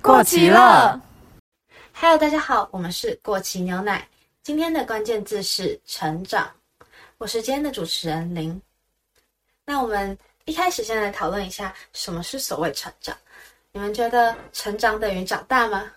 [0.00, 1.00] 过期了。
[1.92, 4.06] Hello，大家好，我们是过期牛奶。
[4.42, 6.50] 今天的关键字是成长，
[7.18, 8.60] 我是今天的主持人林。
[9.64, 13.16] 那我们一开始先来讨论一下什么是所谓成长。
[13.72, 15.90] 你们觉得成长等于长大吗？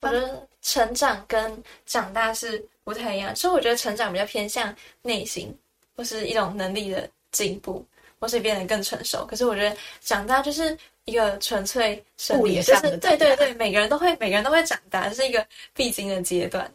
[0.00, 5.56] 我觉得成长跟长大是不太一样，所以我觉得成长比较偏向内心，
[5.96, 7.84] 或是一种能力的进步，
[8.18, 9.26] 或是变得更成熟。
[9.26, 15.44] 可是我觉得长大就是一个纯粹生物理的，就理上的是对对对，每个人都会，每个人都会长大，这是一个
[15.74, 16.72] 必经的阶段。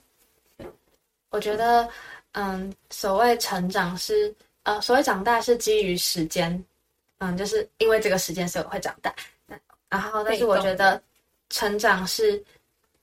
[1.30, 1.88] 我觉得，
[2.34, 6.64] 嗯，所谓成长是，呃，所谓长大是基于时间，
[7.20, 9.14] 嗯，就是因为这个时间所以我会长大。
[9.46, 9.58] 那
[9.90, 11.02] 然后，但是我觉得
[11.50, 12.44] 成长是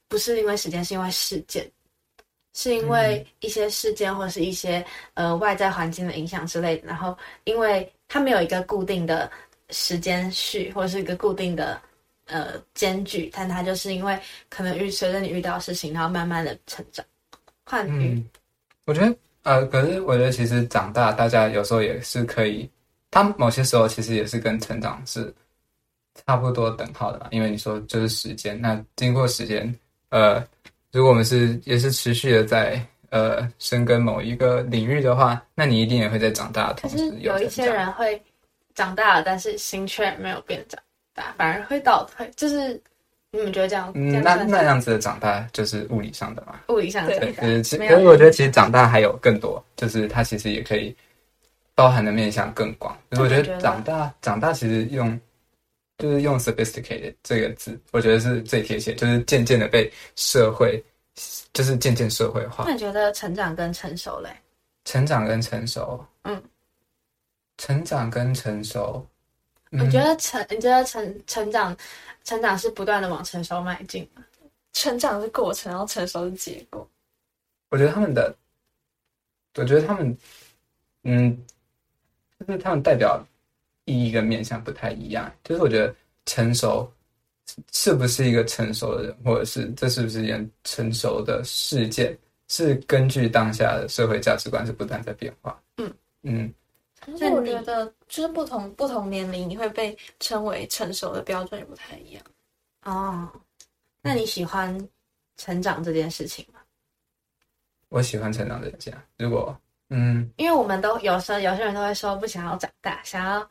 [0.09, 1.70] 不是因为时间，是因为事件，
[2.55, 6.86] 是因为一些事件或是一些呃外在环境的影响之类的。
[6.86, 9.30] 然后，因为它没有一个固定的
[9.71, 11.81] 时间序，或者是一个固定的
[12.27, 17.05] 呃间距，但它就是因为可能遇随着你遇到的事情，然后慢慢的成长。
[17.65, 18.29] 换语，嗯，
[18.84, 22.69] 我觉得呃，可是我觉得其实长大，大家有时候也是可以，
[23.11, 25.34] 他某些时候其实也是跟成长是
[26.27, 27.28] 差不多等号的嘛。
[27.31, 29.75] 因为你说就是时间，那经过时间，
[30.11, 30.45] 呃，
[30.93, 32.78] 如果我们是也是持续的在
[33.09, 38.23] 呃深耕某一个领域的话，那你一定也会在长大的可是同时有一些人会
[38.75, 40.80] 长大了，但是心却没有变长
[41.14, 42.30] 大，反而会倒退。
[42.36, 42.81] 就是
[43.31, 43.92] 你们觉得这样？
[43.94, 46.61] 嗯，那那样子的长大就是物理上的嘛。
[46.69, 50.94] 物理上的对其实可是我觉得其实长大还有更多，就是它其实也可以
[51.75, 52.97] 包含的面向更广。
[53.11, 55.19] 就是我觉得长大长大其实用
[55.98, 60.83] 就是用 sophisticated 这个字，我觉得是最贴切，就是渐渐的被社会，
[61.53, 64.31] 就是渐渐社会化那，你觉得成长跟成熟嘞？
[64.84, 66.42] 成长跟成熟，嗯，
[67.56, 69.06] 成长跟成熟，
[69.72, 70.44] 我觉得成？
[70.50, 71.77] 你觉得成成长
[72.24, 74.25] 成长是不断的往成熟迈进吗？
[74.72, 76.88] 成长是过程，然后成熟是结果。
[77.70, 78.34] 我觉得他们的，
[79.54, 80.19] 我觉得他们，
[81.04, 81.44] 嗯，
[82.41, 83.25] 就是他们代表
[83.84, 85.32] 意义跟面向不太一样。
[85.44, 85.94] 就是我觉得
[86.26, 86.93] 成熟
[87.72, 92.16] 是不是一个成熟的人，或者是这是不是一件成熟的事件，
[92.48, 95.60] 是根据当下的社会价值观是不断在变化。
[95.76, 96.53] 嗯嗯，
[97.06, 102.22] 但是我觉得，就是不同不同年龄，你会被称为成熟的标准也不太一样。
[102.82, 103.31] 哦，
[104.00, 104.76] 那你喜欢
[105.37, 106.60] 成长这件事情吗？
[107.88, 108.93] 我喜欢成长的人家。
[109.19, 109.56] 如果
[109.91, 113.48] 嗯，因为我们都有时候有些人都会说不想要长大，想要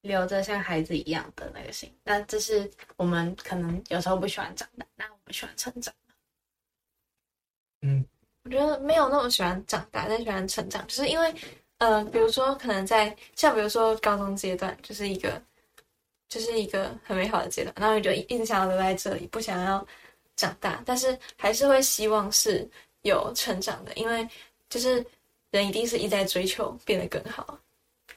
[0.00, 1.92] 留着像孩子一样的那个心。
[2.04, 5.92] 那这是我们可能有时候不喜欢长大，那我们喜欢成长。
[7.82, 8.04] 嗯
[8.44, 11.34] 我觉得没有那么喜欢长大，但喜欢成长，就是因为，
[11.78, 15.42] 呃，比如说可能在像比如说高中阶段，就是一个，
[16.28, 19.86] 就是一个很美好的阶段，然后你就一直想要留在这里，不想要
[20.36, 22.68] 长大，但是还是会希望是
[23.02, 24.26] 有成长的，因为
[24.68, 25.04] 就是
[25.50, 27.58] 人一定是一直在追求变得更好。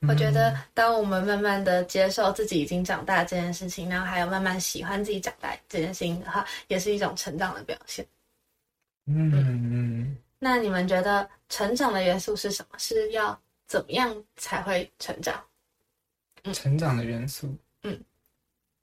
[0.07, 8.05] 我觉得，当我们慢慢的接受自己已经长大这件事情，然后还有慢慢喜欢自己长大这件事情的话，也是一种成长的表现。
[9.07, 12.79] 嗯嗯，那你们觉得成长的元素是什么？
[12.79, 13.37] 是要
[13.69, 15.41] 怎么样才会成长？
[16.53, 17.47] 成长的元素，
[17.83, 17.97] 嗯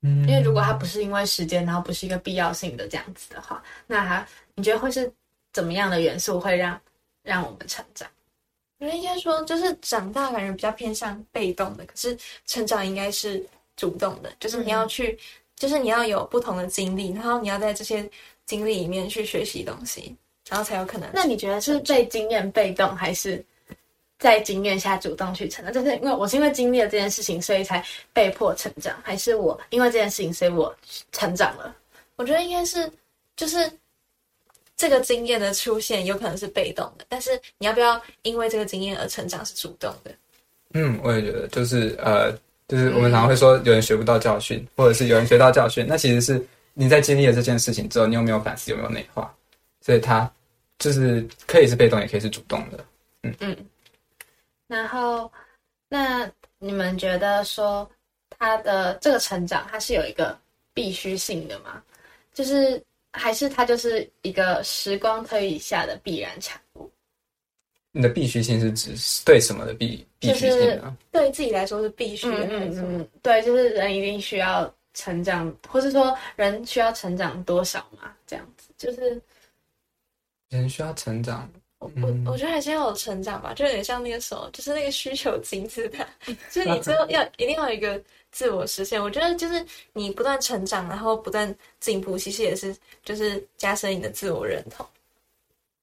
[0.01, 5.11] 嗯，因为如果它不是因为时间，然后不是一个必要性的这样子的话，那它你觉得会是
[5.51, 6.79] 怎么样的元素会让
[7.21, 8.09] 让我们成长？
[8.79, 13.43] 我觉得应该说，就是长大感觉比较偏向被动的，可是成长应该是
[13.75, 15.17] 主动的，就是你要去，
[15.55, 18.07] 就是你要有不同的经历，然后你要在这些
[18.45, 20.15] 经历里面去学习东西，
[20.47, 21.09] 然后才有可能。
[21.11, 23.43] 那你觉得是被经验被动，还是
[24.19, 25.73] 在经验下主动去成长？
[25.73, 27.83] 就是因为我是因为经历了这件事情，所以才
[28.13, 30.75] 被迫成长，还是我因为这件事情，所以我
[31.11, 31.75] 成长了？
[32.15, 32.91] 我觉得应该是，
[33.35, 33.71] 就是
[34.75, 40.11] 这个经验的出现有可能是被动的，但是你要不要因为这个经验而成长是主动的。
[40.73, 42.31] 嗯，我也觉得，就是呃，
[42.67, 46.43] 就是我们常常会说有人学不到教训，或者是有人学到教训，那其实是
[46.73, 49.33] 你在经历了这件事情之后，你有没有反思，有没有内化，
[49.79, 50.29] 所以它
[50.79, 52.83] 就是可以是被动，也可以是主动的。
[54.67, 55.31] 然后，
[55.87, 56.29] 那
[56.59, 57.89] 你们觉得说
[58.37, 60.37] 他的这个成长，它是有一个
[60.73, 61.81] 必须性的吗？
[62.33, 62.83] 就是
[63.13, 66.91] 还是它就是一个时光推移下的必然产物？
[67.91, 68.93] 你的必须性是指
[69.25, 70.95] 对什么的必必须性呢？
[71.11, 78.13] 对自己来说是必须的，嗯嗯嗯，对，就是人一定需要成长，或是说人需要成长多少嘛？
[78.27, 79.19] 这样子，就是
[80.49, 86.07] 人需要成长，我嗯我我觉得还是要有成长吧，就有点像那个什么，就是那个需求金字塔，
[86.51, 88.01] 就是你最后要一定要有一个
[88.31, 89.01] 自我实现。
[89.01, 89.63] 我觉得就是
[89.93, 94.85] 你不断成长，然后不断进步，其实也是就是加深你的自我认同。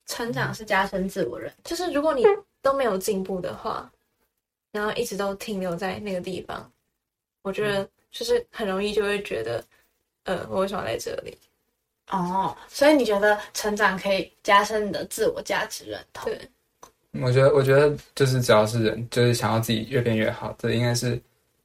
[0.07, 2.23] 成长是加深自我认就是如果你
[2.61, 3.91] 都没有进步的话，
[4.73, 6.71] 然后一直都停留在那个地方，
[7.43, 9.65] 我觉得就是很容易就会觉得，
[10.25, 11.39] 呃，我为什么要在这里？
[12.11, 16.25] 哦，所以你觉得成长可以加深你的自我价值认同？
[16.31, 16.51] 对，
[17.23, 21.21] 我觉得，我觉得就是只要是人，就是想要自己越变越好，这应该是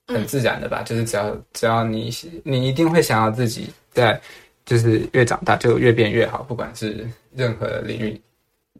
[0.08, 0.82] 很自然的吧。
[0.84, 2.10] 就是只要只要你
[2.44, 4.20] 你一定会想要自己在，
[4.66, 8.20] 就是越长大就越变越好，不管是任何领域，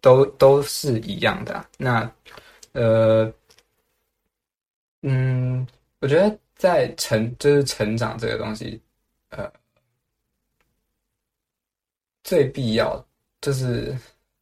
[0.02, 2.12] 都都是一样的啊、那
[2.74, 3.34] 呃，
[5.02, 5.68] 嗯，
[6.00, 8.80] 我觉得在成就是成长这个东西，
[9.30, 9.52] 呃，
[12.24, 13.04] 最必要
[13.42, 13.96] 就是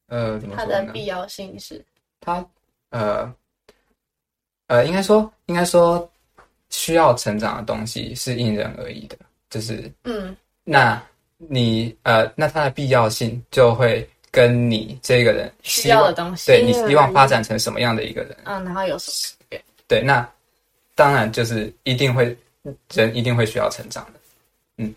[0.07, 0.65] 呃怎么它？
[0.65, 1.83] 的必要性是
[2.19, 2.45] 它
[2.89, 3.33] 呃
[4.67, 6.09] 呃，应该说应该说
[6.69, 9.17] 需要成长的东西是因人而异的，
[9.49, 11.01] 就是嗯那
[11.37, 16.47] 你呃那它的必要性就会跟你这个人需要的东西。
[16.47, 19.57] 对你希望发展成什么样的一个人，嗯，然后有什么？
[19.87, 20.27] 对，那
[20.95, 22.35] 当然就是一定会
[22.93, 24.19] 人一定会需要成长的。
[24.77, 24.93] 嗯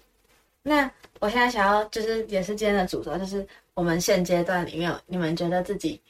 [0.62, 6.00] 那我现在想要就是也是今天的主轴，就是我们现阶段里面，你们觉得自己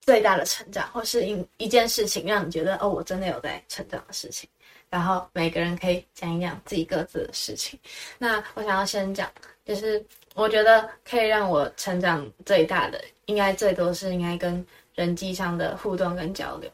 [0.00, 4.48] 最大的成长，或是一一件事情让你觉得哦，我真的有在成长的事情。
[4.90, 7.78] 然后每个人可以讲一讲自己各自的事情。
[8.18, 9.30] 那我想要先讲，
[9.64, 16.70] 就是我觉得可以让我成长最大的，应该最多是应该跟人际上的互动跟交流。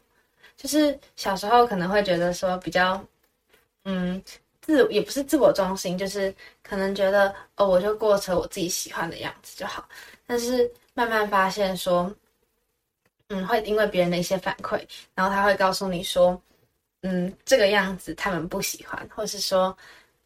[0.56, 3.00] 就是小时候可能会觉得说比较，
[3.84, 4.20] 嗯，
[4.68, 6.32] 自也不是自我中心，就是
[6.62, 9.88] 可能觉得哦，我就过成我自己喜欢的样子就好。
[10.26, 12.14] 但是慢慢发现说，
[13.28, 16.38] 嗯，会因为别人的一些反馈，然后他会告诉你说，
[17.00, 19.74] 嗯，这个样子他们不喜欢，或是说，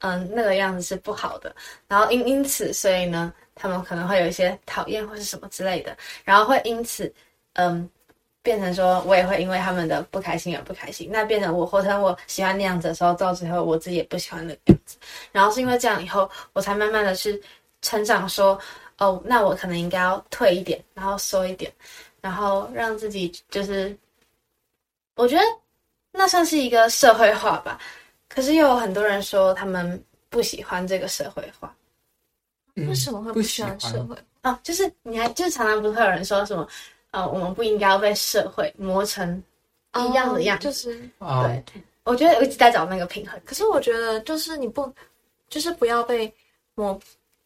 [0.01, 1.55] 嗯，那个样子是不好的。
[1.87, 7.15] 然后因因此，所以呢，他们可能会有一些讨厌或是什么之类的，然后会因此，
[7.53, 7.89] 嗯。
[8.43, 11.09] 变成说，我也会因为他们的不开心而不开心。
[11.13, 14.97] 那变成我活成我喜欢那样子的时候，到最后我自己也不喜欢那个样子。
[15.31, 17.41] 然后是因为这样以后，我才慢慢的去
[17.81, 18.59] 成长，说，
[18.99, 21.73] 哦，那我可能应该要退一点，然后缩一点，
[22.21, 23.97] 然后让自己就是，
[25.17, 25.43] 我觉得
[26.13, 27.79] 那算是一个社会化吧。
[28.29, 31.75] 可是又有很多人说他们不喜欢这个社会化
[32.77, 34.17] 嗯为什么会不不喜喜欢欢社会？
[34.41, 36.67] 啊，就是你还就是常常不是会有人说什么，
[37.13, 39.43] 呃，我们不应该要被社会磨成
[39.95, 40.69] 一样的样子。
[40.69, 41.47] 哦就是 啊？
[41.47, 43.41] 对我觉得我一直在找那个平衡。
[43.45, 44.93] 可是我觉得，就是你不，
[45.49, 46.33] 就是不要被
[46.75, 46.99] 磨，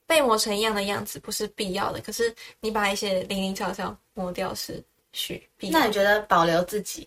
[0.07, 2.01] 被磨成一样的样子，不是必要的。
[2.01, 4.83] 可是你把一些零零巧巧磨掉是
[5.13, 5.79] 需必要的。
[5.79, 7.07] 那你觉得保留自己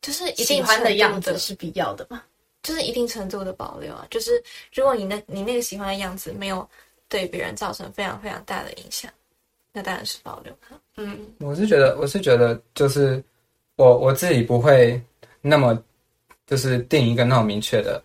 [0.00, 2.22] 就是一喜定欢的样子是必要的吗？
[2.62, 4.06] 就是一定程度的保留啊。
[4.10, 4.40] 就是
[4.72, 6.68] 如果你那你那个喜欢的样子没有
[7.08, 9.10] 对别人造成非常非常大的影响，
[9.72, 10.78] 那当然是保留它。
[10.96, 13.22] 嗯，我是觉得，我是觉得，就是
[13.76, 15.00] 我我自己不会
[15.40, 15.82] 那么
[16.46, 18.02] 就是定一个那么明确的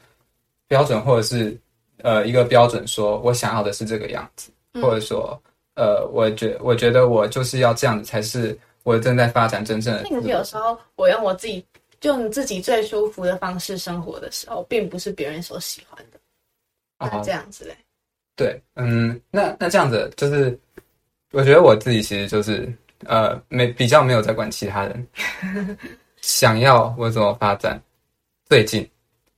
[0.67, 1.57] 标准，或者是
[1.99, 4.81] 呃一个标准，说我想要的是这个样子，嗯。
[4.81, 5.41] 或者说
[5.75, 11.65] 呃，我觉我觉得我就是要这样子才是我正在发展真正的那可是有时候我用我自己
[12.01, 16.19] 就你自己最舒服的方式生活的时候，并不是别人所喜欢的。
[16.99, 17.75] 那啊这样子嘞，
[18.35, 20.59] 对，嗯，那那这样子就是，
[21.31, 22.71] 我觉得我自己其实就是
[23.05, 25.07] 呃，没比较没有在管其他人
[26.21, 27.81] 想要我怎么发展，
[28.47, 28.87] 最近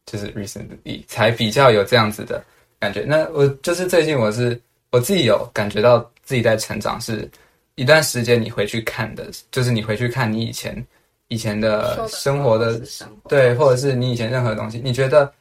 [0.05, 2.43] 就是 recently 才比较有这样子的
[2.79, 3.05] 感觉。
[3.07, 4.59] 那我就是最近我是
[4.91, 7.29] 我自己有感觉到自己在成长，是
[7.75, 10.85] 一段时间你回去看的，就是你回去看你以前
[11.29, 15.31] 以前的生活的是生活对，或者是你以前任何东西，你觉得，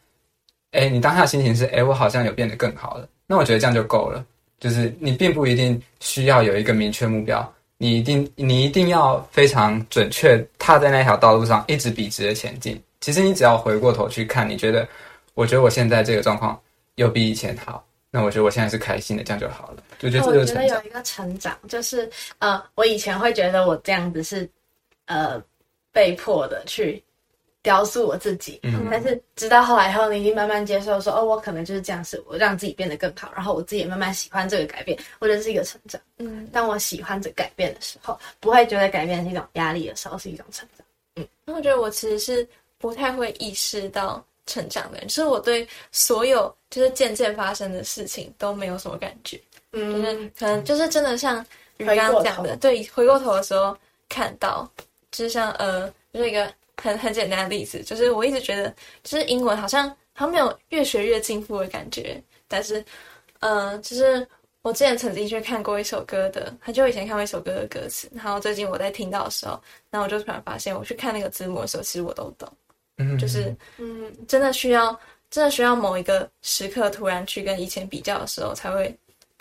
[0.70, 4.24] 哎，你当下心情是，哎，我好像有变得更好了，那我觉得这样就够了。
[4.60, 7.52] 就是你并不一定需要有一个明确目标，
[7.82, 12.80] 你一定你一定要非常准确踏在那条道路上，一直笔直的前进。
[13.00, 14.86] 其实你只要回过头去看，你觉得，
[15.34, 16.56] 我觉得我现在这个状况
[16.94, 19.82] 又比以前好，那我觉得我现在是开心的，这样就好了。
[20.00, 20.44] 我觉得这我。
[20.44, 22.08] 觉得有一个成长，就是
[22.38, 24.48] 呃，我以前会觉得我这样子是
[25.06, 25.42] 呃
[25.90, 27.02] 被迫的去
[27.62, 28.88] 雕塑我自己，嗯。
[28.90, 36.00] 但是直到后来以后，你已经慢慢接受说，哦，我可能就是这样，是我让自己变得更好，然后我自己也慢慢喜欢这个改变，我觉得是一个成长。
[36.18, 40.86] 嗯，当我喜欢这改变的时候，不会觉得改变是一种压力的时候，是一种成长。
[41.16, 41.26] 嗯。
[41.44, 42.46] 那我觉得我其实是
[42.78, 49.36] 不太会意识到成长的人，就是我对所有就是渐渐发生的事情都没有什么感觉，
[49.72, 51.44] 就是嗯，可能就是真的像
[51.76, 53.76] 你刚刚讲的，对，回过头的时候
[54.08, 54.68] 看到，
[55.12, 56.52] 就是像呃，就是一个
[56.82, 58.74] 很很简单的例子，就是我一直觉得，
[59.04, 62.84] 就是英文好像好像没有越学越进步的感觉，但是，
[63.38, 64.26] 呃，就是
[64.62, 69.52] 我之前曾经去看过一首歌的，很久以前看过一首歌的歌词，然后最近我在听到的时候，
[69.90, 72.48] 然后我就突然发现，我去看那个字幕的时候，其实我都懂，
[72.96, 74.98] 嗯，就是嗯，真的需要，
[75.30, 78.92] 真的需要某一个时刻突然去跟以前比较的时候，才会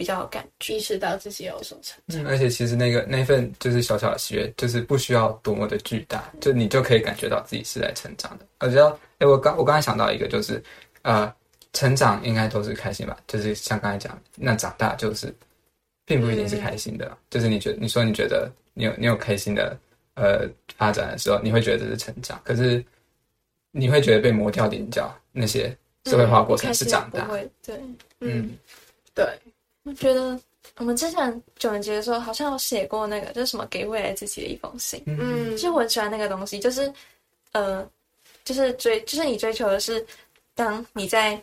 [0.01, 0.73] 比较有感觉。
[0.73, 2.23] 意识到自己有所成长。
[2.23, 8.45] 嗯，而且其实那个那份就是小小的喜悦，就是不需要多么的巨大，就你就可以感觉到自己是在成长的。
[8.61, 10.59] 我觉得，哎，我刚我刚才想到一个，就是
[11.03, 11.31] 呃，
[11.73, 13.15] 成长应该都是开心吧？
[13.27, 15.31] 就是像刚才讲，那长大就是
[16.03, 17.15] 并不一定是开心的。
[17.29, 19.77] 就是你觉得你说你觉得你有你有开心的
[20.15, 22.83] 呃发展的时候，你会觉得这是成长，可是
[23.69, 27.25] 你会觉得被磨掉棱角那些社会化过程是长大。
[27.25, 27.79] 不会，对，
[28.21, 28.57] 嗯，
[29.13, 29.25] 对，
[29.91, 30.39] 我觉得
[30.77, 35.03] 我们之前九年级的时候好像有写过那个，就是什么给未来自己的一封信。
[35.05, 36.91] 嗯其实我很喜欢那个东西，就是
[37.51, 37.85] 呃，
[38.45, 40.05] 就是追，就是你追求的是，
[40.55, 41.39] 当你在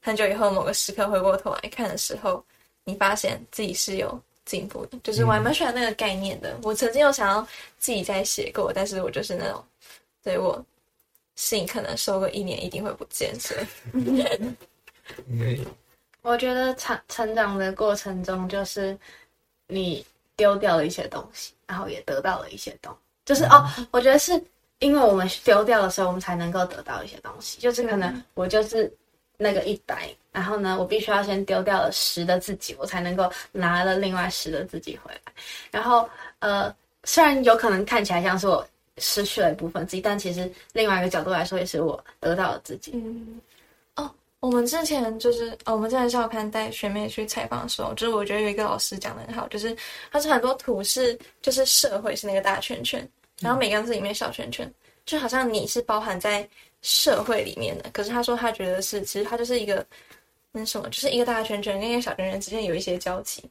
[0.00, 2.44] 很久以后某个时刻回过头来看的时候，
[2.82, 4.98] 你发现自己是有进步的。
[5.04, 6.58] 就是我还蛮喜欢那个概念的。
[6.64, 7.40] 我曾经有想要
[7.78, 9.64] 自己再写过，但是我就是那种，
[10.24, 10.60] 对我
[11.36, 13.64] 信可能收个一年一定会不见，所以
[15.28, 15.64] 嗯
[16.22, 18.96] 我觉得成成长的过程中，就是
[19.66, 20.04] 你
[20.36, 22.98] 丢掉了一些东西，然后也得到了一些东西。
[23.24, 24.32] 就是哦，我觉得是
[24.78, 27.60] 因为我们丢掉的时候，我们才能够得到一些东西。
[27.60, 28.92] 就是可能我就是
[29.36, 35.20] 那个一百，然后呢，我必须要先丢掉了十的自己，我才能够拿了另外十的自己回来。
[35.70, 36.74] 然后呃，
[37.04, 38.66] 虽然有可能看起来像是我
[38.98, 42.92] 失去了一部分自己，但其实另外一个角度来说，也是我得到了自己。
[42.94, 43.51] 嗯，哦，
[44.42, 49.74] 我们之前就是，哦，我们之前校刊带学妹去采访的时候，就是我觉得有一个老师讲的很好，就是
[50.10, 53.08] 他是很多图是就是社会是那个大圈圈，
[53.40, 54.68] 然后每个人是里面小圈圈，
[55.06, 56.46] 就好像你是包含在
[56.80, 59.86] 社会里面的，可是他说他觉得是，其实他就是一个
[60.50, 63.48] 那什么，就是一个大圈圈跟一个小圈圈之间有一些交集，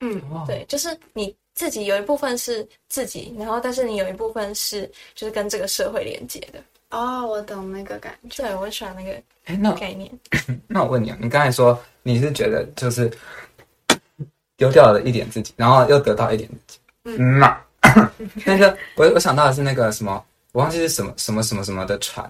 [0.00, 8.42] 嗯，对，就是你自己有一部分是自己，然后但是你有一部分是就是跟这个社会连接的，哦，我懂那个感觉。
[8.42, 9.12] 对我喜欢那个
[9.46, 10.10] 哎，那概念。
[10.68, 13.10] 那我问你啊，你刚才说你是觉得就是
[14.56, 17.60] 丢掉了一点自己，然后又得到一点自己，嗯那
[18.44, 22.28] 那个我我想到的是那个什么，我忘记是什么什么什么什么的船，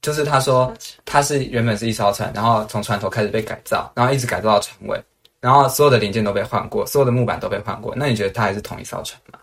[0.00, 0.72] 就是他说
[1.04, 5.02] 他是原本是一艘船，然后从船头开始被改造，然后一直改造到船尾，
[5.40, 9.38] 然后所有的零件都被换过，所有的木板都被换过，那你觉得它还是同一艘船吗？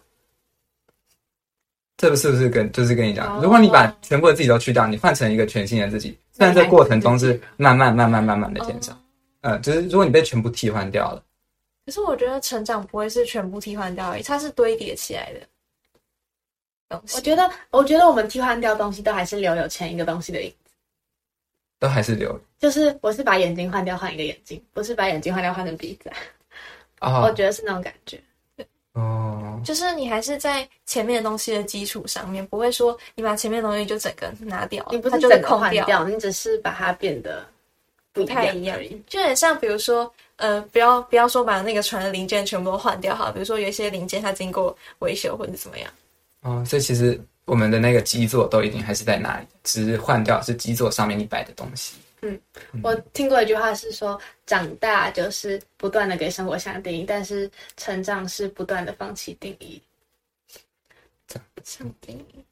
[1.98, 8.98] 这个是不是跟就是跟你讲，哦如果你把全部的自己都去掉，你换成一个全新的自己，虽然这过程中是慢慢慢慢慢慢的减少，
[9.42, 11.24] 呃，就是如果你被全部替换掉了，
[11.86, 15.40] 可是我觉得成长不会是全部替换掉而已，它是堆叠起来的
[16.90, 17.16] 东西。
[17.16, 20.56] 我觉得，我觉得我们替换掉东西都还是留有前一个东西的影子。
[21.78, 26.12] 都还是留就是我是把眼睛换掉换一个眼睛，不是把眼睛换掉换成鼻子。
[27.02, 28.20] 我哦觉得是那种感觉。
[28.96, 37.46] 哦，就是你还是在前面的东西的基础上面，不会说你把前面的东西就整个拿掉，你不它就是是整个换空掉，掉，你只是把它变得
[38.14, 38.98] 不不太一样而已。
[39.06, 45.92] 就很像比如说，呃，不要不要说把那个船的零件全部都换掉哈，比如说有一些零件它经过维修或者怎么样。
[46.44, 51.96] 哦，所以其实我们的那个基座都一定还是在那里，只是换掉是基座上面你摆的东西。
[52.84, 59.82] 我听过一句话是说，长大就是不断的给生活下定义，但是成长是不断的放弃定义。
[61.64, 62.46] 像定义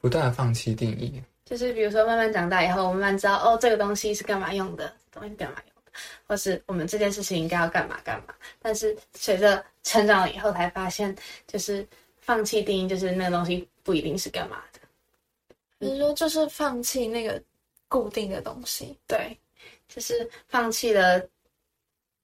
[0.00, 5.90] 不断的放弃定义，就是比如说慢慢长大以后，我们慢慢知道哦，这个东西是干嘛用的，东西干嘛用的，
[6.28, 8.32] 或是我们这件事情应该要干嘛干嘛。
[8.60, 11.14] 但是随着成长了以后，才发现
[11.48, 11.84] 就是
[12.20, 14.80] 放弃定义，就是那个东西不一定是干嘛的。
[15.80, 17.42] 就是说，就是放弃那个
[17.92, 18.96] 固定的东西。
[19.06, 19.36] 对，
[19.86, 21.22] 就是放弃了，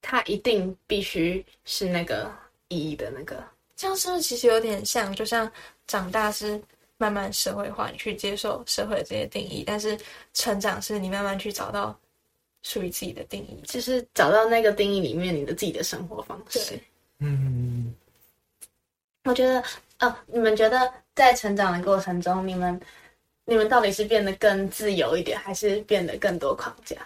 [0.00, 2.32] 它一定必须是那个
[2.68, 3.44] 意义的那个。
[3.76, 5.50] 这样是不是其实有点像，就像
[5.87, 6.58] 长大是
[6.96, 9.98] 慢慢社会化，你去接受社会的这些定义，但是
[10.32, 11.94] 成长是你慢慢去找到
[12.62, 13.60] 属于自己的定义。
[13.66, 16.82] 就是找到那个定义里面你的自己的生活方式对。
[17.18, 17.94] 嗯，
[19.25, 19.62] 我觉得，
[19.98, 22.80] 呃，你们觉得在成长的过程中，你们
[23.48, 26.96] 你们到底是变得更自由一点，还是变得更多框架？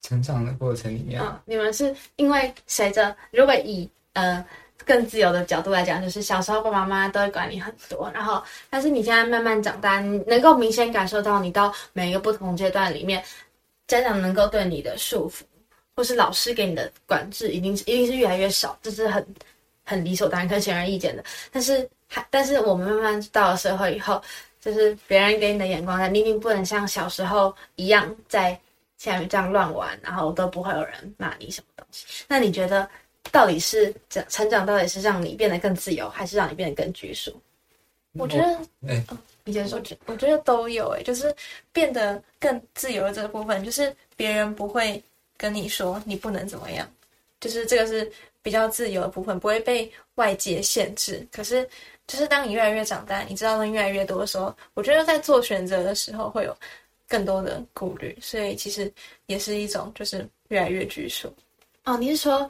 [0.00, 4.42] 成长的过程里面，嗯，你们是因为随着如果以呃
[4.86, 13.22] 更自由的角度来讲，就是小时候爸爸妈妈都会管你很多，然后但是你现在慢慢长大，你能够明显感受到你到每一个不同阶段里面，
[13.88, 15.42] 家长能够对你的束缚，
[15.94, 19.26] 或是老师给你的管制，一定是一定是越来越少，这是很
[19.84, 21.22] 很理所当然、很显而易见的。
[21.50, 24.22] 但是还，但是我们慢慢到了社会以后，
[24.66, 28.58] 就是别人给你的眼光，你一定不能像小时候一样在
[28.98, 32.24] 下面这样乱玩，然后都不会有人骂你什么东西。
[32.26, 32.88] 那你觉得，
[33.30, 37.40] 到底是成成长，到底是让你变得更自由，还是让你变得更拘束？
[38.18, 38.58] 我觉得，
[38.88, 39.04] 哎，
[39.44, 39.84] 你先说我。
[39.84, 41.32] 觉我觉得都有诶，就是
[41.72, 45.00] 变得更自由的这个部分，就是别人不会
[45.36, 46.90] 跟你说你不能怎么样，
[47.38, 48.10] 就是这个是
[48.42, 51.24] 比较自由的部分，不会被外界限制。
[51.30, 51.68] 可是，
[52.06, 56.56] 就是当你越来越长大，你知道的越来越多的时候，我觉得在做选择的时候会有
[57.08, 58.92] 更多的顾虑，所以其实
[59.26, 61.32] 也是一种就是越来越拘束。
[61.84, 62.48] 哦，你是说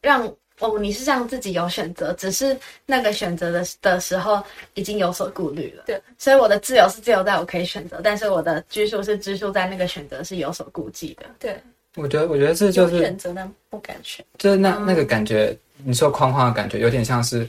[0.00, 0.26] 让
[0.60, 4.42] 哦，你是让自己有选择，只是那个选择的的时候
[4.74, 5.84] 已经有所顾虑了。
[5.86, 11.26] 对，所以我的自由是自由在我可以选择，但是我的拘束是拘束在那个选择是有所顾忌的。
[11.38, 11.56] 对，
[11.94, 14.24] 我觉得，我觉得这就是选择但不敢选。
[14.36, 17.48] 就是那那个感觉，你说框框的感觉，有点像是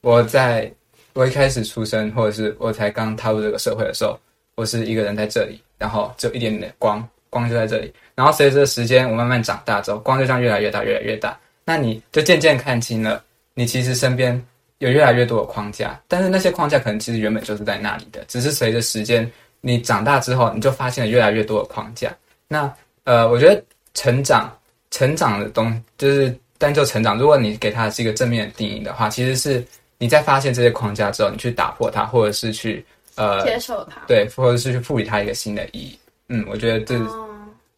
[0.00, 0.72] 我在
[1.14, 4.18] 我一开始出生，或者是我才刚踏入这个社会的时候，
[4.56, 7.92] 我是一个人在这里，然后只有一点点光，光就在这里。
[8.16, 11.38] 然后随着时间，我慢慢长大之后，光就这样越来越大，越来越大。
[11.64, 13.22] 那你就渐渐看清了，
[13.54, 14.44] 你其实身边
[14.78, 19.30] 有越来越多的框架，但是那些框架可能其实原本就是在那里的，只是随着时间
[19.60, 22.12] 你长大之后，你就发现了越来越多的框架。
[22.48, 22.70] 那
[23.04, 23.62] 呃，我觉得
[23.94, 24.52] 成长
[24.90, 29.64] 成长的东就是单就成长，如果你给它是一个正面的定义的话，其实是
[29.98, 32.84] 你在发现这些框架之后，你去打破它，或者是去
[33.14, 34.00] 呃接受它。
[34.06, 35.98] 对，或者是去赋予它一个新的意义。
[36.28, 37.28] 嗯，我觉得这哦，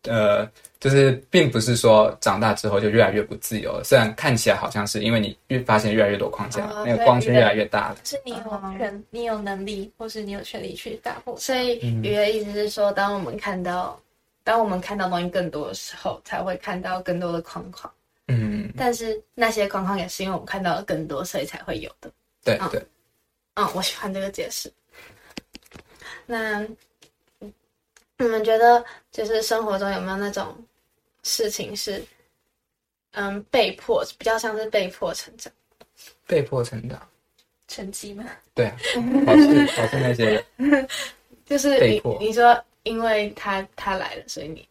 [0.02, 7.96] 呃，就是并不是说长大之后就越来越不自由了，虽然看起来好像是因为你越发现越来越多框架，哦那个光圈越来越大了。
[8.04, 11.36] 是你有哦权，你有能力，或是你有权利去打破。
[11.36, 13.98] 所以嗯鱼的意思是说，当我们看到，
[14.44, 17.92] 当我们看到东西更多的时候，才会看到更多的框框。
[18.76, 22.08] 嗯，但是那些框框也是因为我们看到了更多，所以才会有的。
[22.08, 22.12] 嗯
[22.44, 22.86] 对对，
[23.54, 24.72] 嗯，我喜欢这个解释。
[26.26, 26.60] 那
[27.40, 27.52] 嗯
[28.18, 30.56] 你们觉得，就是生活中有没有那种
[31.22, 32.02] 事情是，
[33.12, 35.52] 嗯，被迫比较像是被迫成长？
[36.26, 37.00] 被迫成长。
[37.68, 38.24] 成绩吗？
[38.54, 38.76] 对啊，
[39.26, 40.44] 保持保持那些
[41.44, 44.68] 就是你你说，因为他他来了，所以你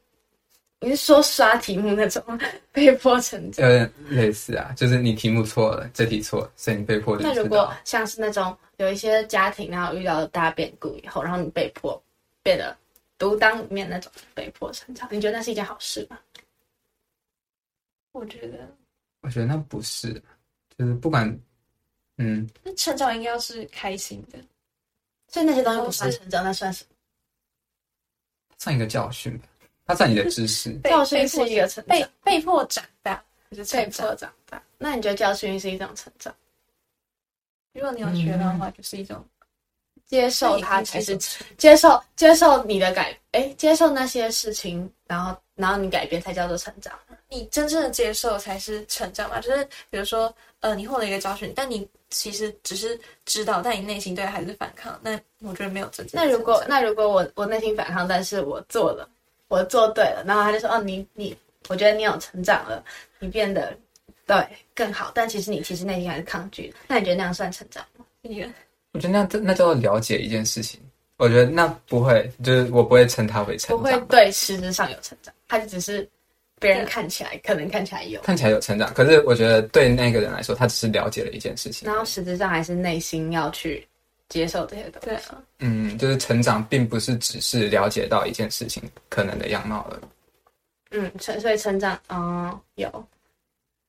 [0.80, 2.24] 你是说刷题目那种
[2.72, 3.66] 被迫成长？
[3.66, 7.74] 呃类似啊，就是你题目错了，这题错了，所以你被迫那如果。
[7.84, 12.02] 像是那种有一些家庭，然后遇到了大变故以后，然后你被迫
[12.44, 12.76] 变得
[13.18, 16.20] 独当一面那种被迫成长，你觉得那是一件好事吗？
[18.12, 18.70] 我觉得
[19.22, 20.14] 我觉得那不是，
[20.78, 21.28] 就是不管，
[22.18, 24.38] 嗯，那成长应该要是开心的。
[25.28, 26.96] 所以那些东西不算成长，那算什么
[28.58, 29.46] 算一个教训吧，
[29.86, 30.74] 它算你的知识。
[30.84, 34.16] 教训是一个成长被被迫长大，就是被成长迫。
[34.16, 34.64] 长大。
[34.78, 36.34] 那你觉得教训是一种成长？
[37.74, 39.24] 如果你有学到的话，就是一种
[40.08, 41.18] 接受它，那也可以其实
[41.58, 46.94] 接受接受你的改，哎，接受那些事情，然后然后你改变才叫做成长。
[47.28, 49.40] 你真正的接受才是成长嘛。
[49.42, 54.98] 就是比如说，呃，你获得一个教训，但你其实只是知道，但你内心对它还是反抗。
[55.02, 59.10] 那我觉得没有真正的那如果那如果我我内心反抗，但是我做了，
[59.48, 61.36] 我做对了，然后他就说哦，你你，
[61.70, 62.84] 我觉得你有成长了，
[63.20, 63.78] 你变得
[64.26, 64.36] 对
[64.74, 66.76] 更好，但其实你其实内心还是抗拒的。
[66.88, 68.06] 那你觉得那样算成长吗？
[68.94, 70.80] 我觉得那那叫做了解一件事情。
[71.18, 76.06] 我觉得那不会，就是我不会称它为成长不会长，对实质上有成长，他就只是
[76.60, 81.88] 别人看起来可能看起来有，看起来有成长，可是我觉得对那个人来说，他只是了解了一件事情。
[81.88, 83.88] 然后实质上还是内心要去
[84.30, 85.08] 接受这些东西。
[85.08, 90.02] 对啊，嗯，就是成长并不是只是了解到一件事情可能的样貌而已。
[90.92, 93.08] 嗯，成所以成长，嗯，有。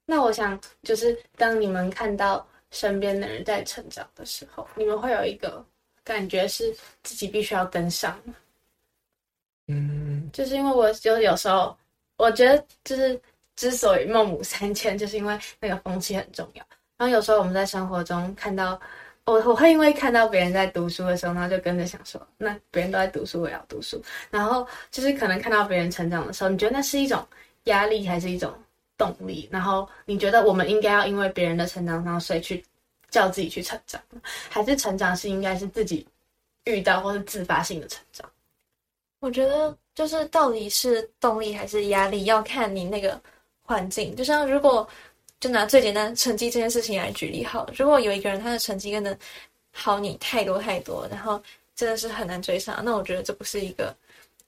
[0.05, 5.64] 那我想，就是当你们看到身边的人在成长的时候，你们会有一个
[6.05, 8.35] 感觉是自己必须要跟上吗？
[9.68, 11.77] 嗯，就是因为我就有时候，
[12.18, 13.20] 我觉得就是
[13.57, 16.64] 之所以孟母三迁，就是因为那个风气很重要。
[16.96, 18.81] 然后有时候我们在生活中看到，
[19.27, 24.01] 我我会因为看到别人在读书的时候，然后就跟着想说，那别人都在读书，我也要读书。
[24.31, 27.27] 然后就是可能看到别人成长的时候，你觉得那是一种
[27.65, 28.55] 压力还是一种
[28.97, 29.49] 动力？
[29.51, 32.65] 然后你觉得我们应该要因为别人的成长，然后所以去
[33.11, 34.01] 叫自己去成长，
[34.49, 36.07] 还是成长是应该是自己
[36.65, 38.31] 遇到或是自发性的成长？
[39.19, 43.21] 我觉得就是到底是动力还是压力，要看你那个
[43.62, 44.15] 环境。
[44.15, 44.89] 就像如果
[45.38, 49.16] 就拿最简单成绩这件事情来举例好，如果有一个人他的成绩跟的
[49.72, 51.42] 好你太多太多，然后
[51.75, 53.94] 真的是很难追上，那我觉得这不是一个，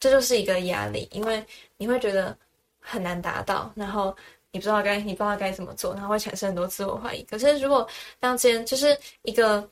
[0.01, 1.45] 这就是一个压力，因为
[1.77, 2.37] 你会觉得
[2.81, 4.17] 很难达到，然后
[4.51, 7.23] 你不知道该你不知道该怎么做，然后会产生很多自我怀疑。
[7.25, 7.87] 可是如果
[8.19, 9.69] 当今天就是一个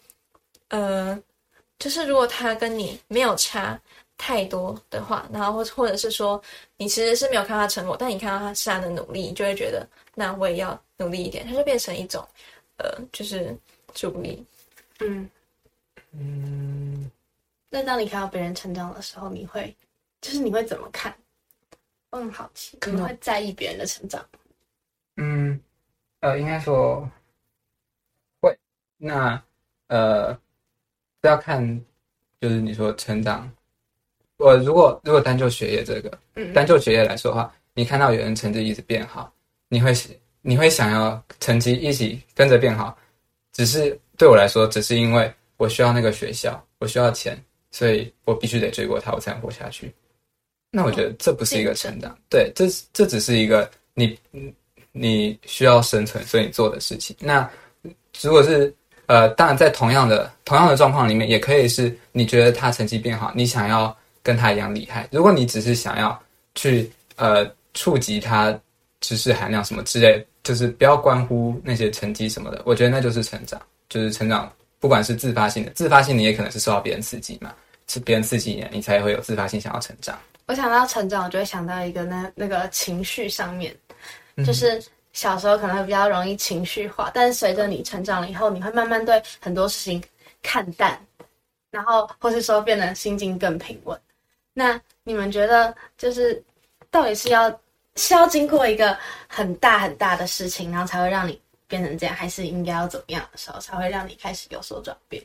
[0.69, 1.19] 呃，
[1.79, 3.81] 就是如果他跟你没有差
[4.19, 6.43] 太多的话，然后或或者是说
[6.77, 12.27] 你其实是没有看到他成果，但你看到他是他的努力，你就会觉得那我也要努力一点，它就变成一种
[12.79, 13.57] 呃，就是
[13.95, 14.45] 助力。
[15.01, 15.31] 嗯，
[16.13, 17.11] 嗯，
[17.69, 19.75] 那当你看到别人成长的时候，你会
[20.21, 21.15] 就是你会怎么看？
[22.11, 24.27] 我很好奇，可能会在意别人的成长？
[25.17, 25.61] 嗯，
[26.21, 27.09] 呃，应该说
[28.41, 28.57] 会。
[28.97, 29.43] 那
[29.89, 30.33] 呃，
[31.21, 31.85] 不要看，
[32.41, 33.51] 就是你说成长。
[34.39, 39.33] 我如果如果单就学业这个，嗯单就学业来说的话，你看到有人成绩一直变好，
[39.69, 39.93] 你会
[40.43, 42.97] 你会想要成绩一起跟着变好，
[43.53, 47.37] 只是对我来说，只是因为我需要那个学校，我需要钱，
[47.71, 49.93] 所以我必须得追过他，我才能活下去。
[50.71, 54.19] 那我觉得这不是一个成长，对，这这只是一个你
[54.93, 57.17] 你需要生存，所以你做的事情。
[57.19, 57.49] 那
[58.21, 58.75] 如果是
[59.07, 63.97] 呃，当然在同样的同样的状况里面，也可以是你觉得他成绩变好，你想要
[64.27, 65.09] 跟他一样厉害。
[65.13, 66.21] 如果你只是想要
[66.57, 68.59] 去呃触及他
[69.01, 77.55] 知识含量什么之类，就是不要关乎那些成绩什么的，我觉得那就是成长，就是成长，不管是自发性的，自发性你也可能是受到别人刺激嘛，
[77.87, 80.19] 是别人刺激你，你才会有自发性想要成长。
[80.47, 83.73] 我想到成长，我就会想到一个那那个情绪上面，
[84.45, 90.03] 就是小时候可能会比较容易情绪化，但是随着你成长了以后，你会慢慢对很多事情
[90.43, 90.99] 看淡，
[91.71, 93.97] 然后或是说变得心境更平稳。
[94.59, 96.43] 那你们觉得，就是
[96.91, 97.51] 到底是要
[97.97, 98.97] 是要经过一个
[99.29, 105.23] 很大很大的事情，然后才会让你变成这样，还是应该要怎么样的时候才会让你开始有所转变？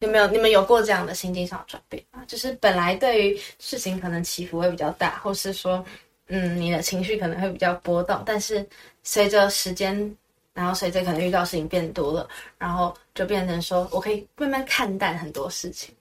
[0.00, 2.24] 有没有你们有过这样的心境上的转变吗？
[2.26, 5.84] 就是本来对于事情可能起伏会比较大，或是说，
[6.26, 8.66] 嗯，你的情绪可能会比较波动，但是
[9.04, 10.16] 随着时间，
[10.54, 12.28] 然后随着可能遇到事情变多了，
[12.58, 15.94] 然后就变成说我可以慢慢看淡很多事情。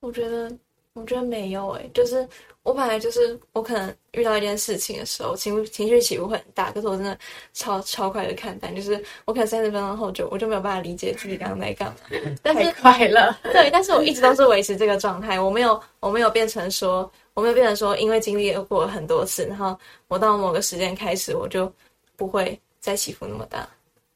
[0.00, 0.50] 我觉得，
[0.98, 2.26] 我觉得没有诶、就是
[2.62, 7.16] 我本来就是我可能遇到一件事情的时候，情情绪起伏会很大，可是我真的
[7.54, 11.94] 超超快的看淡，就是我可能三十分钟后就我就没有办法理解自己刚刚在干嘛，
[12.42, 21.72] 但是太快乐，对，但是我一直都是维持这个状态，我没有我没有变成说我没有变成说因为经历过很多次，然后我到某个时间开始我就
[22.16, 23.66] 不会再起伏那么大。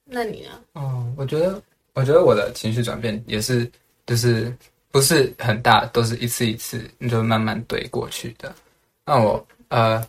[0.05, 0.51] 那你呢？
[0.75, 1.63] 哦，我觉得，
[1.95, 3.71] 我觉得我的情绪转变也是，
[4.05, 4.55] 就是
[4.93, 8.55] 不是很大，都是一次一次，你就慢慢堆过去的。
[9.05, 10.07] 那我呃，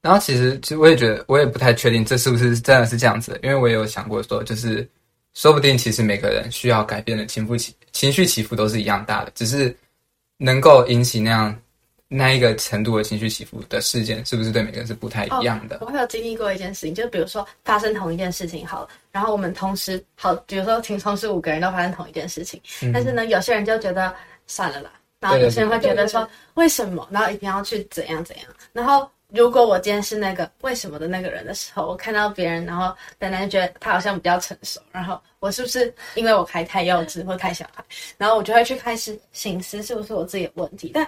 [0.00, 4.88] 然后其实其实我也觉得，我也不太确定这是不是真的是这样子，因为我也有想过说，就是
[5.34, 9.76] 说不定其实每个人需要改变的情绪起情绪起伏都是一样大的，只是
[10.36, 11.54] 能够引起那样
[12.08, 15.78] 那一个程度的情绪起伏的事件，是不是对每个人是不太一样的？
[15.82, 24.14] 我会有经历过一件事情，就比如说发生同一件事情好了，然后我们同时好，比如说同同时五个人都发生同一件事情，嗯但是呢，有些人就觉得
[24.46, 24.90] 算了啦，
[25.20, 29.08] 然后有些人会觉得说为什么，然后一定要去怎样怎样，然后。
[29.30, 37.84] 如果我今天是那个为什么的那个人的时候，我看到别人，然后单单觉得他好像比较成熟，然后我是不是因为我还太幼稚或太小孩，
[38.16, 40.92] 然后我就会去开始醒思是不是我自己的问题。
[40.94, 41.06] 但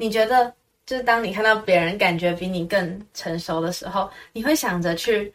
[0.00, 0.50] 你觉得，
[0.86, 5.30] 就是当你看到别人感觉比你更成熟的时候，你会想着去，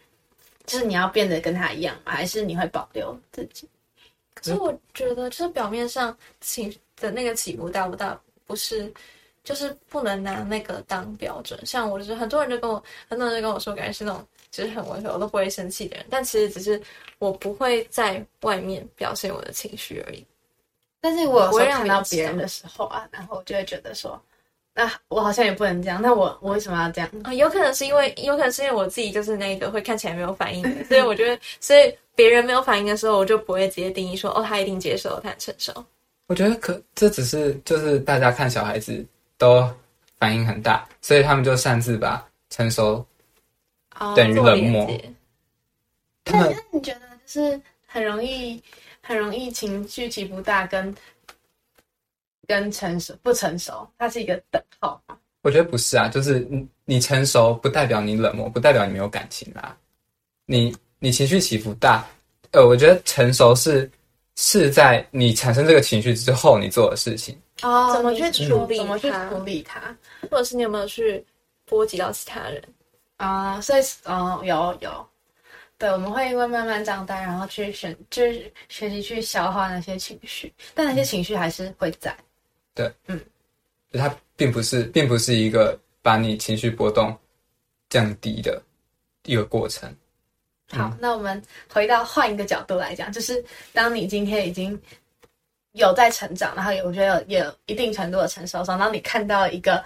[0.66, 1.96] 就是你要变得跟他一样？
[2.04, 3.70] 还是你会保留自己？
[4.34, 8.92] 可是我觉得，就是表面上起的那个起伏大不大，不是，
[9.44, 11.64] 就是不能拿那个当标准。
[11.64, 16.06] 像我就是很多人就跟我，很多人就跟我说，感觉是那种就是很温和，我都不会生气的人。
[16.10, 16.82] 但其实只是
[17.20, 20.26] 我不会在外面表现我的情绪而已。
[21.00, 24.20] 但是我有时候不会看到别人的时候啊，然后我就会觉得说，
[24.76, 27.10] 那、我好像也不能这样，那我我为什么要这样？
[27.24, 35.74] 啊、有可能是因为，有可能是因为我自己就是那个会看起来没有反应的， 所以我觉得，所以别人没有反应的时候，我就不会直接定义说，哦，他一定接受，他很成熟。
[36.28, 39.06] 我觉得可这只是就是大家看小孩子
[39.38, 39.66] 都
[40.18, 43.06] 反应很大，所以他们就擅自把成熟
[43.98, 44.86] 哦等于冷漠。
[44.88, 45.10] 接
[46.26, 48.62] 他们你觉得就是很容易
[49.02, 50.94] 很容易情绪起伏大跟
[52.48, 55.18] 跟成熟不成熟，它是一个等号吗？
[55.42, 59.78] 我觉得不是啊，就是你你成熟不代表你冷漠，不代表你没有感情啦。
[60.46, 62.06] 你你情绪起伏大，
[62.52, 63.90] 呃，我觉得成熟是
[64.36, 67.40] 是在你产生这个情绪之后你做的事情。
[67.62, 69.96] 哦怎么去处理怎么去处理它？
[70.30, 71.24] 或者是你有没有去
[71.66, 72.62] 波及到其他人？
[73.18, 75.08] 啊、所以哦，有有，
[75.78, 82.14] 对，我们会因为慢慢长大，然后去选，就是学习去消化那些情绪，但那些情绪还是会在。
[83.94, 87.18] 它并不是并不是一个把你情绪波动
[87.90, 88.62] 降低的
[89.24, 89.90] 一个过程。
[90.72, 94.78] 好，那我们回到换一个角度来讲，就是当你今天已经
[95.74, 99.84] 有在成长，然后有我觉得有有一定程度的成熟的时候，当你看到一个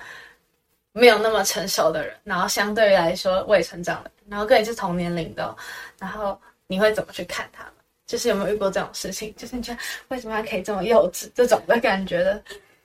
[0.93, 5.55] 没有那么成熟的人，然后相对于来说未成长的，然后跟你是同年龄的哦，
[5.99, 7.73] 然后你会怎么去看他们？
[8.07, 9.31] 就是有没有遇过这种事情？
[9.35, 11.29] 就是你觉得为什么他可以这么幼稚？
[11.35, 12.41] 这种的感觉的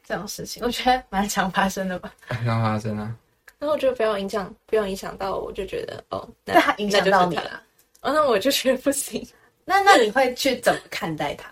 [0.07, 2.15] 这种事情，我觉得蛮常发生的吧。
[2.29, 3.17] 很常发生啊。
[3.59, 7.63] 然后我觉得不要影响，不要影响到我，我就觉得哦，那他影响到你了，
[8.03, 9.27] 哦，那我就觉得不行。
[9.65, 11.49] 那那你会去怎么看待他？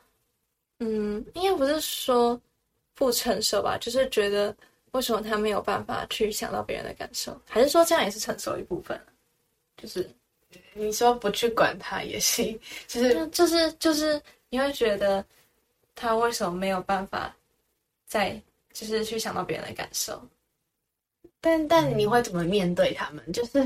[0.80, 2.40] 嗯，应该不是说
[2.94, 4.54] 不成熟吧，就是觉得
[4.92, 8.98] 为什么他没有办法去想到别人的感受，还是说这样也是成熟一部分？
[9.76, 10.08] 就是
[10.72, 15.22] 你说不去管他也行，就是就就是就是你会觉得
[15.94, 17.34] 他为什么没有办法
[18.10, 18.42] 在
[18.72, 20.20] 就是去想到别人的感受？
[21.40, 23.32] 但但你会怎么面对他们？
[23.32, 23.64] 就是，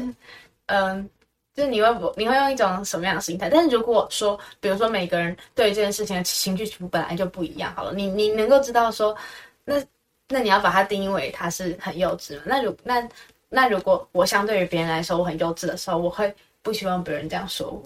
[0.66, 1.08] 嗯，
[1.54, 3.48] 就是你会不你会用一种什么样的心态？
[3.48, 9.16] 但是如果说，比如说每个人对这件事情的情绪起伏本来就不一样，好了，你你能够知道说，
[9.64, 9.82] 那
[10.28, 12.42] 那你要把它定义为他是很幼稚嘛？
[12.44, 13.08] 那如那
[13.48, 17.82] 那如果我相对于别人来说我很幼稚的时候，我会不希望别人这样说我，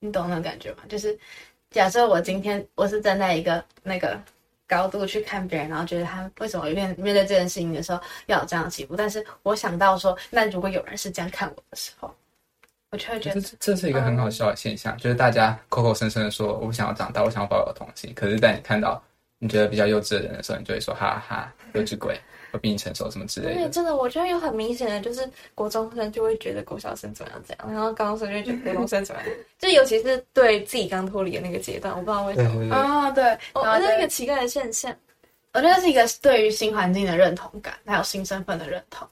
[0.00, 0.78] 你懂那种感觉吗？
[0.88, 1.16] 就是
[1.70, 4.18] 假设我今天我是站在一个那个。
[4.66, 12.12] 高度去看别人，然后觉得他为什么面面对这件事情的时候要有这样的起伏，但是我想到说，那如果有人是这样看我的时候，
[12.90, 19.02] 我就会觉得，这是一个很好笑的现象，就是大家口口声声的说我不想要长大，我想要保有童心，可是在你看到
[19.38, 22.18] 你觉得比较幼稚的人的时候，你就会说哈哈，幼稚鬼，
[22.56, 23.54] 我比你成熟什么之类的。
[23.54, 34.94] 因为真的，我觉得有很明显的，就是国中生就会觉得国小生怎么样怎样，然后高中生就会觉得国中生怎么样， 就尤其是对自己刚脱离的那个阶段，我不知道为什么，对对对，啊、对，我觉得一个奇怪的现象。
[35.52, 39.06] 我觉得是一个对于新环境的认同感，还有新身份的认同。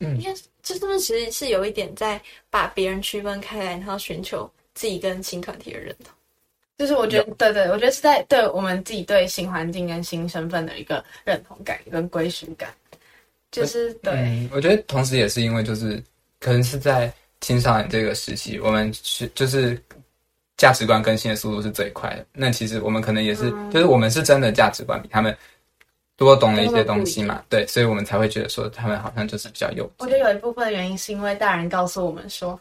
[0.00, 2.20] 嗯应该是这是不是其实是有一点在
[2.50, 6.12] 把别人区分开来，然后寻求自己跟新团体的认同。
[6.78, 12.68] 就是我觉得，对对，我觉得是在对我们自己对新环境跟新身份的一个认同感跟归属感，
[13.50, 16.02] 就是对，嗯，我觉得同时也是因为就是
[16.38, 19.80] 可能是在青少年这个时期，我们是就是
[20.56, 22.26] 价值观更新的速度是最快的。
[22.32, 25.36] 那其实我们可能也是，嗯就是我们是真的价值观比他们
[26.16, 29.90] 多懂了一些东西嘛，对，所以我们才会觉得说他们好像就是比较幼稚。
[29.98, 32.58] 我觉得有一部分原因是因为大人告诉我们说，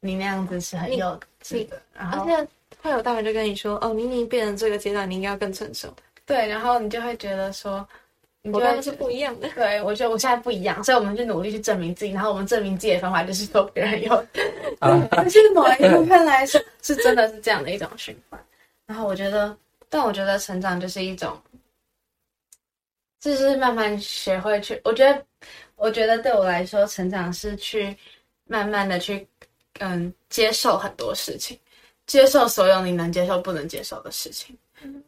[0.00, 2.48] 你那样子是很幼稚的，然后而且
[2.82, 5.92] 会有大人就跟你说：“哦，你已经变成这个阶段，你应该要更成熟。
[6.26, 7.86] 对，然后你就会觉得说，
[8.42, 9.48] 你就会我跟他们是不一样的。
[9.50, 12.12] 对，我觉得我现在不一样，所以我们就努力去证明自己。
[12.12, 14.14] 然后我们证明自己的方法就是说别人有，
[14.78, 18.40] 啊 但是某一部分来说是真的是这样的一种循环。
[18.86, 19.56] 然后我觉得，
[19.88, 21.40] 但我觉得成长就是一种，
[23.20, 24.80] 就是慢慢学会去。
[24.84, 25.24] 我觉得，
[25.76, 27.96] 我觉得对我来说，成长是去
[28.46, 29.26] 慢慢的去，
[29.78, 31.58] 嗯，接受很多事情，
[32.10, 34.58] 接受所有你能接受、不能接受的事情。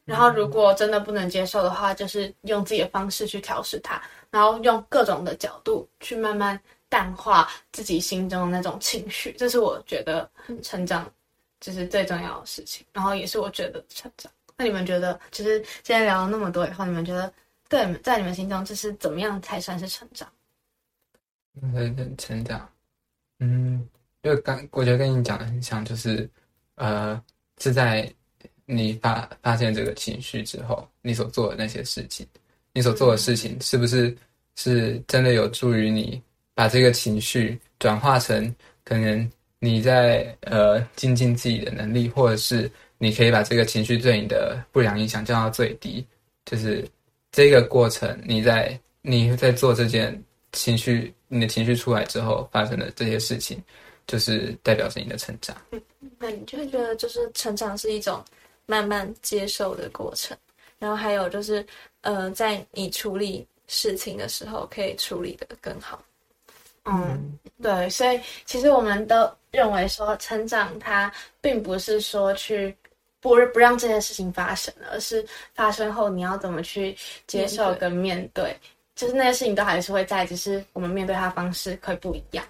[0.05, 6.57] 然后，如果真的不能接受的话，就是用自己的方式去调试它，然后用各种的角度去慢慢
[6.89, 9.35] 淡化自己心中的那种情绪。
[9.37, 10.31] 这是我觉得
[10.63, 11.13] 成长
[11.59, 14.31] 就是最重要的事情，然后也是我觉得成长。
[14.57, 17.33] 那你们觉得，就是今天聊了那么多以后，你们觉得
[17.69, 20.29] 对你们在你们心中，这是怎么样才算是成长？
[21.75, 22.71] 人人成长，
[23.41, 23.85] 嗯，
[24.21, 26.31] 因为刚我觉得跟你讲的很像，就是
[26.83, 27.23] 呃，
[27.59, 28.13] 是在
[28.67, 32.27] 你发发现这个情绪之后，你所做的那些事情，
[32.73, 34.13] 你所做的事情是不是
[34.57, 36.21] 是真的有助于你
[36.55, 42.69] 把这个情绪转化成可能你在呃精进自己的能力，或者是
[42.99, 46.05] 你可以把这个情绪对你的不良影响降到最低，
[46.45, 46.85] 就是
[47.31, 53.63] 这个过程，你在你在做这件情绪，你的情绪出来之后发生的这些事情，
[54.13, 55.57] 就是代表着你的成长。
[56.19, 58.23] 那你就会觉得，就是成长是一种
[58.67, 60.37] 慢慢接受的过程。
[60.79, 61.67] 然后还有就是，
[62.03, 66.05] 呃，在你处理事情的时候，可以处理的更好。
[66.85, 72.77] 嗯，对，所以其实我们都认为说，成长它并不是说去
[73.19, 76.95] 不不让这件事情发生，而是发生后你要怎么去
[77.27, 78.57] 接受面对跟面对。
[79.03, 82.45] 就是那些事情都还是会在，只是我们面对它的方式会不一样。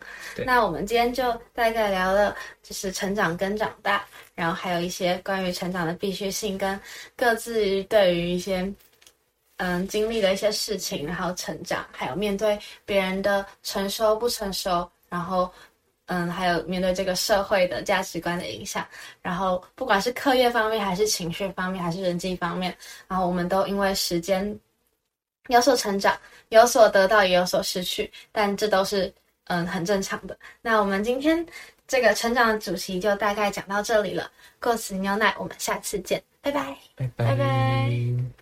[0.45, 6.79] 那我们今天就大概聊了，就是成长跟长大，然后还有一些关于成长的必须性，跟
[7.17, 8.71] 各自对于一些
[9.57, 15.51] 嗯经历的一些事情，然后成长，还有面对别人的成熟不成熟，然后
[16.05, 18.87] 嗯，还有面对这个社会的价值观的影响，
[19.23, 22.77] 然后不管是课业方面，还是情绪方面，还是人际方面，
[23.09, 24.55] 然后我们都因为时间
[25.48, 26.16] 有所成长，
[26.50, 29.12] 有所得到，也有所失去，但这都是
[29.46, 30.37] 嗯很正常的。
[30.61, 31.44] 那我们今天
[31.87, 34.31] 这个成长的主题就大概讲到这里了。
[34.61, 36.76] 过此牛奶，我们下次见，拜拜。
[36.96, 38.41] 拜拜拜